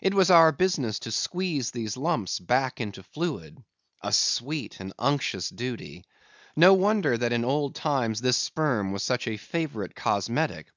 [0.00, 3.64] It was our business to squeeze these lumps back into fluid.
[4.00, 6.04] A sweet and unctuous duty!
[6.54, 10.68] No wonder that in old times this sperm was such a favourite cosmetic.